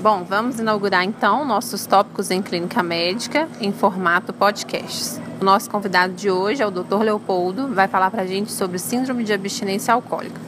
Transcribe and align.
Bom, 0.00 0.22
vamos 0.22 0.60
inaugurar 0.60 1.02
então 1.02 1.44
nossos 1.44 1.84
tópicos 1.84 2.30
em 2.30 2.40
clínica 2.40 2.84
médica 2.84 3.48
em 3.60 3.72
formato 3.72 4.32
podcasts. 4.32 5.20
O 5.40 5.44
nosso 5.44 5.68
convidado 5.68 6.12
de 6.12 6.30
hoje 6.30 6.62
é 6.62 6.66
o 6.66 6.70
Dr. 6.70 7.02
Leopoldo, 7.02 7.74
vai 7.74 7.88
falar 7.88 8.08
para 8.08 8.22
a 8.22 8.26
gente 8.26 8.52
sobre 8.52 8.78
síndrome 8.78 9.24
de 9.24 9.32
abstinência 9.32 9.92
alcoólica. 9.92 10.40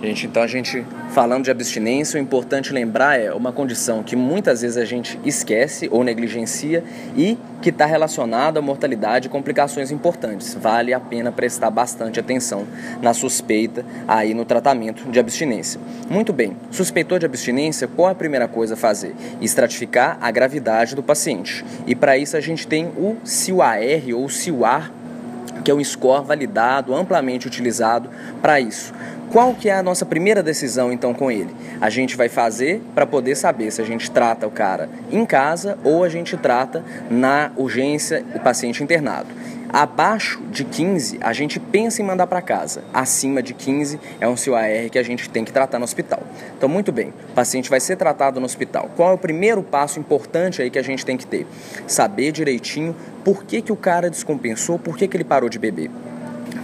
Gente, 0.00 0.26
então 0.26 0.42
a 0.42 0.46
gente 0.46 0.86
falando 1.10 1.44
de 1.44 1.50
abstinência, 1.50 2.20
o 2.20 2.22
importante 2.22 2.72
lembrar 2.72 3.18
é 3.18 3.32
uma 3.32 3.50
condição 3.50 4.00
que 4.00 4.14
muitas 4.14 4.62
vezes 4.62 4.76
a 4.76 4.84
gente 4.84 5.18
esquece 5.24 5.88
ou 5.90 6.04
negligencia 6.04 6.84
e 7.16 7.36
que 7.60 7.70
está 7.70 7.84
relacionada 7.84 8.60
à 8.60 8.62
mortalidade 8.62 9.26
e 9.26 9.30
complicações 9.30 9.90
importantes. 9.90 10.54
Vale 10.54 10.94
a 10.94 11.00
pena 11.00 11.32
prestar 11.32 11.70
bastante 11.70 12.20
atenção 12.20 12.64
na 13.02 13.12
suspeita 13.12 13.84
aí 14.06 14.34
no 14.34 14.44
tratamento 14.44 15.10
de 15.10 15.18
abstinência. 15.18 15.80
Muito 16.08 16.32
bem, 16.32 16.56
suspeitou 16.70 17.18
de 17.18 17.26
abstinência, 17.26 17.88
qual 17.88 18.08
é 18.08 18.12
a 18.12 18.14
primeira 18.14 18.46
coisa 18.46 18.74
a 18.74 18.76
fazer? 18.76 19.16
Estratificar 19.40 20.16
a 20.20 20.30
gravidade 20.30 20.94
do 20.94 21.02
paciente. 21.02 21.64
E 21.88 21.96
para 21.96 22.16
isso 22.16 22.36
a 22.36 22.40
gente 22.40 22.68
tem 22.68 22.86
o 22.96 23.16
CIUAR 23.24 23.80
ou 24.14 24.28
CIUAR, 24.28 24.92
que 25.64 25.70
é 25.70 25.74
um 25.74 25.82
score 25.82 26.24
validado, 26.24 26.94
amplamente 26.94 27.46
utilizado 27.46 28.08
para 28.40 28.60
isso. 28.60 28.92
Qual 29.30 29.54
que 29.54 29.68
é 29.68 29.74
a 29.74 29.82
nossa 29.82 30.06
primeira 30.06 30.42
decisão 30.42 30.90
então 30.90 31.12
com 31.12 31.30
ele? 31.30 31.54
A 31.80 31.90
gente 31.90 32.16
vai 32.16 32.30
fazer 32.30 32.82
para 32.94 33.04
poder 33.04 33.34
saber 33.34 33.70
se 33.70 33.82
a 33.82 33.84
gente 33.84 34.10
trata 34.10 34.46
o 34.46 34.50
cara 34.50 34.88
em 35.10 35.26
casa 35.26 35.78
ou 35.84 36.02
a 36.02 36.08
gente 36.08 36.36
trata 36.36 36.82
na 37.10 37.50
urgência 37.56 38.24
o 38.34 38.40
paciente 38.40 38.82
internado. 38.82 39.28
Abaixo 39.70 40.40
de 40.50 40.64
15, 40.64 41.18
a 41.20 41.32
gente 41.34 41.60
pensa 41.60 42.00
em 42.00 42.04
mandar 42.04 42.26
para 42.26 42.40
casa. 42.40 42.82
Acima 42.92 43.42
de 43.42 43.52
15 43.52 44.00
é 44.18 44.26
um 44.26 44.34
COAR 44.34 44.88
que 44.90 44.98
a 44.98 45.02
gente 45.02 45.28
tem 45.28 45.44
que 45.44 45.52
tratar 45.52 45.78
no 45.78 45.84
hospital. 45.84 46.22
Então, 46.56 46.68
muito 46.68 46.90
bem, 46.90 47.12
o 47.30 47.34
paciente 47.34 47.68
vai 47.68 47.78
ser 47.78 47.96
tratado 47.96 48.40
no 48.40 48.46
hospital. 48.46 48.90
Qual 48.96 49.10
é 49.10 49.12
o 49.12 49.18
primeiro 49.18 49.62
passo 49.62 50.00
importante 50.00 50.62
aí 50.62 50.70
que 50.70 50.78
a 50.78 50.82
gente 50.82 51.04
tem 51.04 51.18
que 51.18 51.26
ter? 51.26 51.46
Saber 51.86 52.32
direitinho 52.32 52.96
por 53.22 53.44
que, 53.44 53.60
que 53.60 53.72
o 53.72 53.76
cara 53.76 54.08
descompensou, 54.08 54.78
por 54.78 54.96
que, 54.96 55.06
que 55.06 55.16
ele 55.16 55.24
parou 55.24 55.48
de 55.48 55.58
beber 55.58 55.90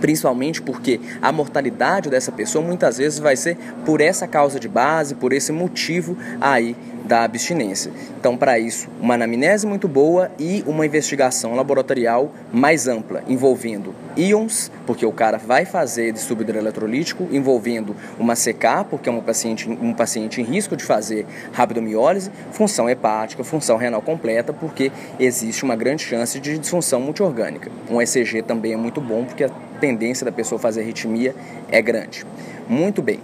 principalmente 0.00 0.60
porque 0.60 1.00
a 1.22 1.32
mortalidade 1.32 2.10
dessa 2.10 2.30
pessoa 2.30 2.62
muitas 2.62 2.98
vezes 2.98 3.18
vai 3.18 3.36
ser 3.36 3.56
por 3.86 4.02
essa 4.02 4.28
causa 4.28 4.60
de 4.60 4.68
base, 4.68 5.14
por 5.14 5.32
esse 5.32 5.50
motivo 5.50 6.14
aí 6.42 6.76
da 7.04 7.22
abstinência. 7.22 7.92
Então, 8.18 8.36
para 8.36 8.58
isso, 8.58 8.88
uma 9.00 9.14
anamnese 9.14 9.66
muito 9.66 9.86
boa 9.86 10.30
e 10.38 10.64
uma 10.66 10.86
investigação 10.86 11.54
laboratorial 11.54 12.32
mais 12.52 12.88
ampla, 12.88 13.22
envolvendo 13.28 13.94
íons, 14.16 14.70
porque 14.86 15.04
o 15.04 15.12
cara 15.12 15.36
vai 15.36 15.64
fazer 15.64 16.12
distúrbio 16.12 16.44
hidroeletrolítico, 16.44 17.28
envolvendo 17.30 17.94
uma 18.18 18.34
CK, 18.34 18.88
porque 18.88 19.08
é 19.08 19.12
um 19.12 19.20
paciente, 19.20 19.68
um 19.68 19.92
paciente 19.92 20.40
em 20.40 20.44
risco 20.44 20.76
de 20.76 20.84
fazer 20.84 21.26
rabdomiólise, 21.52 22.30
função 22.52 22.88
hepática, 22.88 23.44
função 23.44 23.76
renal 23.76 24.00
completa, 24.00 24.52
porque 24.52 24.90
existe 25.18 25.64
uma 25.64 25.76
grande 25.76 26.02
chance 26.02 26.40
de 26.40 26.58
disfunção 26.58 27.00
multiorgânica. 27.00 27.70
Um 27.90 28.00
ECG 28.00 28.42
também 28.42 28.72
é 28.72 28.76
muito 28.76 29.00
bom, 29.00 29.24
porque 29.24 29.44
a 29.44 29.50
tendência 29.80 30.24
da 30.24 30.32
pessoa 30.32 30.58
fazer 30.58 30.80
arritmia 30.80 31.34
é 31.70 31.82
grande. 31.82 32.24
Muito 32.68 33.02
bem. 33.02 33.20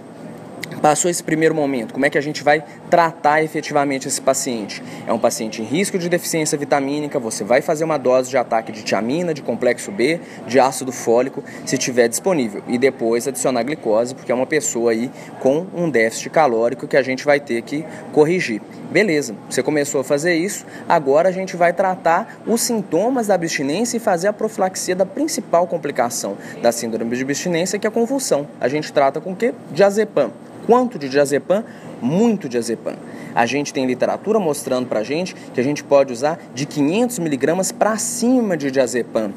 Passou 0.79 1.11
esse 1.11 1.23
primeiro 1.23 1.53
momento, 1.53 1.93
como 1.93 2.05
é 2.05 2.09
que 2.09 2.17
a 2.17 2.21
gente 2.21 2.43
vai 2.43 2.63
tratar 2.89 3.43
efetivamente 3.43 4.07
esse 4.07 4.21
paciente? 4.21 4.81
É 5.05 5.13
um 5.13 5.19
paciente 5.19 5.61
em 5.61 5.65
risco 5.65 5.97
de 5.97 6.09
deficiência 6.09 6.57
vitamínica, 6.57 7.19
você 7.19 7.43
vai 7.43 7.61
fazer 7.61 7.83
uma 7.83 7.97
dose 7.97 8.29
de 8.29 8.37
ataque 8.37 8.71
de 8.71 8.83
tiamina, 8.83 9.33
de 9.33 9.41
complexo 9.41 9.91
B, 9.91 10.19
de 10.47 10.59
ácido 10.59 10.91
fólico, 10.91 11.43
se 11.65 11.77
tiver 11.77 12.07
disponível, 12.07 12.63
e 12.67 12.77
depois 12.77 13.27
adicionar 13.27 13.63
glicose, 13.63 14.15
porque 14.15 14.31
é 14.31 14.35
uma 14.35 14.47
pessoa 14.47 14.91
aí 14.91 15.11
com 15.39 15.67
um 15.75 15.89
déficit 15.89 16.29
calórico 16.29 16.87
que 16.87 16.97
a 16.97 17.01
gente 17.01 17.25
vai 17.25 17.39
ter 17.39 17.61
que 17.61 17.85
corrigir. 18.11 18.61
Beleza, 18.91 19.33
você 19.49 19.63
começou 19.63 20.01
a 20.01 20.03
fazer 20.03 20.35
isso, 20.35 20.65
agora 20.87 21.29
a 21.29 21.31
gente 21.31 21.55
vai 21.55 21.71
tratar 21.71 22.41
os 22.45 22.59
sintomas 22.59 23.27
da 23.27 23.35
abstinência 23.35 23.95
e 23.95 24.01
fazer 24.01 24.27
a 24.27 24.33
profilaxia 24.33 24.93
da 24.93 25.05
principal 25.05 25.65
complicação 25.65 26.35
da 26.61 26.73
síndrome 26.73 27.15
de 27.15 27.23
abstinência, 27.23 27.79
que 27.79 27.87
é 27.87 27.89
a 27.89 27.91
convulsão. 27.91 28.45
A 28.59 28.67
gente 28.67 28.91
trata 28.91 29.21
com 29.21 29.31
o 29.31 29.35
quê? 29.35 29.53
Diazepam. 29.71 30.31
Quanto 30.65 30.99
de 30.99 31.07
diazepam? 31.07 31.63
Muito 32.01 32.49
diazepam. 32.49 32.97
A 33.33 33.45
gente 33.45 33.71
tem 33.71 33.85
literatura 33.85 34.39
mostrando 34.39 34.87
para 34.87 34.99
a 34.99 35.03
gente 35.03 35.35
que 35.53 35.61
a 35.61 35.63
gente 35.63 35.85
pode 35.85 36.11
usar 36.11 36.37
de 36.53 36.65
500 36.65 37.19
miligramas 37.19 37.71
para 37.71 37.97
cima 37.97 38.57
de 38.57 38.69
diazepam 38.69 39.31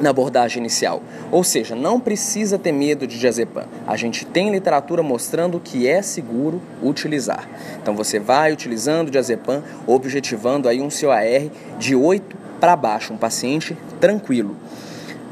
na 0.00 0.10
abordagem 0.10 0.60
inicial. 0.60 1.02
Ou 1.30 1.44
seja, 1.44 1.74
não 1.74 2.00
precisa 2.00 2.58
ter 2.58 2.72
medo 2.72 3.06
de 3.06 3.18
diazepam. 3.18 3.64
A 3.86 3.96
gente 3.96 4.24
tem 4.24 4.50
literatura 4.50 5.02
mostrando 5.02 5.60
que 5.60 5.88
é 5.88 6.02
seguro 6.02 6.60
utilizar. 6.82 7.48
Então 7.80 7.94
você 7.94 8.18
vai 8.18 8.52
utilizando 8.52 9.10
diazepam, 9.10 9.62
objetivando 9.86 10.68
aí 10.68 10.80
um 10.80 10.88
COAR 10.88 11.50
de 11.78 11.94
8 11.94 12.36
para 12.60 12.76
baixo, 12.76 13.12
um 13.12 13.16
paciente 13.16 13.76
tranquilo. 14.00 14.56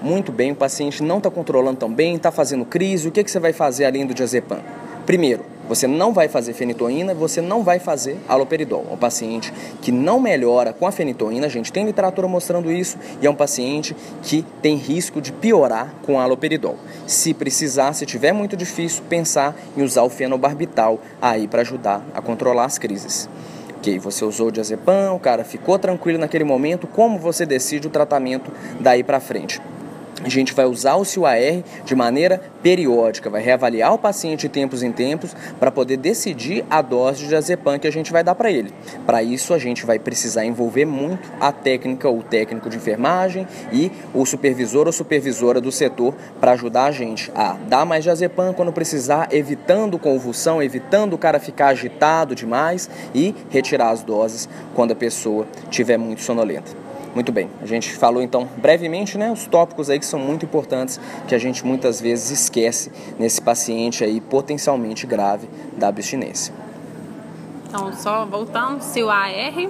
Muito 0.03 0.33
bem, 0.33 0.53
o 0.53 0.57
paciente 0.57 1.03
não 1.03 1.19
está 1.19 1.31
controlando 1.31 1.77
tão 1.77 1.93
bem, 1.93 2.17
está 2.17 2.31
fazendo 2.31 2.65
crise, 2.65 3.07
o 3.07 3.11
que, 3.13 3.23
que 3.23 3.31
você 3.31 3.39
vai 3.39 3.53
fazer 3.53 3.85
além 3.85 4.07
do 4.07 4.15
diazepam? 4.15 4.61
Primeiro, 5.05 5.45
você 5.71 5.87
não 5.87 6.13
vai 6.13 6.27
fazer 6.27 6.53
fenitoína, 6.53 7.15
você 7.15 7.41
não 7.41 7.63
vai 7.63 7.79
fazer 7.79 8.19
aloperidol. 8.29 8.85
É 8.91 8.93
um 8.93 8.97
paciente 8.97 9.53
que 9.81 9.93
não 9.93 10.19
melhora 10.19 10.73
com 10.73 10.85
a 10.85 10.91
fenitoína, 10.91 11.47
a 11.47 11.49
gente 11.49 11.73
tem 11.73 11.87
literatura 11.87 12.27
mostrando 12.27 12.73
isso, 12.73 12.99
e 13.23 13.27
é 13.29 13.31
um 13.31 13.37
paciente 13.37 13.95
que 14.21 14.45
tem 14.61 14.75
risco 14.75 15.21
de 15.21 15.31
piorar 15.31 15.95
com 16.03 16.19
aloperidol. 16.19 16.77
Se 17.07 17.33
precisar, 17.33 17.93
se 17.93 18.05
tiver 18.05 18.33
muito 18.33 18.57
difícil, 18.57 19.05
pensar 19.09 19.55
em 19.77 19.83
usar 19.83 20.03
o 20.03 20.11
fenobarbital 20.11 20.99
aí 21.23 21.47
para 21.47 21.61
ajudar 21.61 22.05
a 22.13 22.21
controlar 22.21 22.65
as 22.65 22.77
crises. 22.77 23.29
Ok, 23.79 23.97
você 24.01 24.25
usou 24.25 24.49
o 24.49 24.53
diazepam, 24.53 25.15
o 25.15 25.21
cara 25.21 25.45
ficou 25.45 25.79
tranquilo 25.79 26.19
naquele 26.19 26.43
momento, 26.43 26.89
como 26.89 27.17
você 27.17 27.47
decide 27.47 27.87
o 27.87 27.91
tratamento 27.91 28.51
daí 28.81 29.05
para 29.05 29.21
frente? 29.21 29.63
A 30.25 30.29
gente 30.29 30.53
vai 30.53 30.67
usar 30.67 30.97
o 30.97 31.05
CIUAR 31.05 31.63
de 31.85 31.95
maneira 31.95 32.41
periódica, 32.63 33.31
vai 33.31 33.43
reavaliar 33.43 33.95
o 33.95 33.99
paciente 33.99 34.43
de 34.43 34.49
tempos 34.49 34.83
em 34.83 34.93
tempos 34.93 35.35
para 35.59 35.71
poder 35.71 35.97
decidir 35.97 36.65
a 36.69 36.83
dose 36.83 37.21
de 37.21 37.29
diazepam 37.29 37.79
que 37.79 37.87
a 37.87 37.93
gente 37.93 38.13
vai 38.13 38.23
dar 38.23 38.35
para 38.35 38.51
ele. 38.51 38.73
Para 39.07 39.23
isso, 39.23 39.55
a 39.55 39.59
gente 39.59 39.87
vai 39.87 39.99
precisar 39.99 40.45
envolver 40.45 40.85
muito 40.85 41.31
a 41.41 41.53
técnica 41.53 42.09
ou 42.09 42.23
técnico 42.23 42.69
de 42.69 42.77
enfermagem 42.77 43.47
e 43.73 43.91
o 44.13 44.27
supervisor 44.27 44.87
ou 44.87 44.93
supervisora 44.93 45.61
do 45.61 45.73
setor 45.73 46.15
para 46.41 46.53
ajudar 46.53 46.85
a 46.85 46.93
gente 46.93 47.31
a 47.35 47.57
dar 47.69 47.85
mais 47.85 48.05
diazepam 48.05 48.53
quando 48.53 48.73
precisar, 48.73 49.29
evitando 49.31 49.99
convulsão, 49.99 50.63
evitando 50.63 51.15
o 51.15 51.19
cara 51.19 51.39
ficar 51.39 51.69
agitado 51.69 52.35
demais 52.35 52.91
e 53.15 53.35
retirar 53.49 53.91
as 53.91 54.03
doses 54.03 54.49
quando 54.75 54.93
a 54.93 54.97
pessoa 54.97 55.47
estiver 55.71 55.97
muito 55.97 56.23
sonolenta. 56.23 56.90
Muito 57.15 57.33
bem, 57.33 57.51
a 57.61 57.67
gente 57.67 57.93
falou 57.97 58.23
então 58.23 58.49
brevemente 58.57 59.19
né, 59.19 59.33
os 59.33 59.47
tópicos 59.47 59.91
aí 59.91 59.99
que 59.99 60.07
são 60.07 60.21
muito 60.21 60.45
importantes 60.45 61.01
que 61.27 61.35
a 61.35 61.39
gente 61.39 61.67
muitas 61.67 62.01
vezes 62.01 62.31
esquece 62.31 62.93
nesse 63.19 63.43
paciente 63.43 64.05
aí 64.05 64.21
potencialmente 64.21 65.07
grave 65.07 65.49
da 65.77 65.89
abstinência. 65.89 66.55
Então, 67.67 67.93
só 67.93 68.25
voltando, 68.25 68.81
se 68.81 69.03
o 69.03 69.11
AR, 69.11 69.69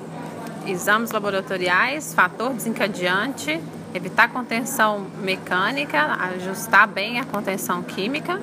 exames 0.67 1.11
laboratoriais, 1.11 2.15
fator 2.15 2.53
desencadeante, 2.53 3.61
evitar 3.95 4.29
contenção 4.29 5.07
mecânica, 5.23 6.17
ajustar 6.35 6.89
bem 6.89 7.19
a 7.19 7.25
contenção 7.25 7.83
química 7.83 8.41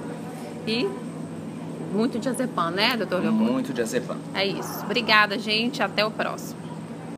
e 0.67 0.87
muito 1.91 2.19
diazepam, 2.19 2.71
né, 2.71 2.97
doutor 2.97 3.21
Leopoldo? 3.21 3.51
Muito 3.51 3.73
diazepam. 3.73 4.17
É 4.33 4.45
isso. 4.45 4.83
Obrigada, 4.83 5.39
gente. 5.39 5.81
Até 5.81 6.05
o 6.05 6.11
próximo. 6.11 6.66